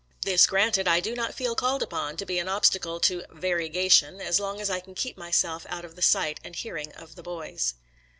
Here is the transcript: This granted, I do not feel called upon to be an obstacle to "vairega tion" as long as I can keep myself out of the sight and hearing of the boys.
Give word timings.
This 0.23 0.47
granted, 0.47 0.87
I 0.87 0.99
do 0.99 1.13
not 1.13 1.35
feel 1.35 1.53
called 1.53 1.83
upon 1.83 2.17
to 2.17 2.25
be 2.25 2.39
an 2.39 2.47
obstacle 2.49 2.99
to 3.01 3.21
"vairega 3.31 3.91
tion" 3.91 4.19
as 4.19 4.39
long 4.39 4.59
as 4.59 4.67
I 4.67 4.79
can 4.79 4.95
keep 4.95 5.15
myself 5.15 5.63
out 5.69 5.85
of 5.85 5.95
the 5.95 6.01
sight 6.01 6.39
and 6.43 6.55
hearing 6.55 6.91
of 6.93 7.13
the 7.13 7.21
boys. 7.21 7.75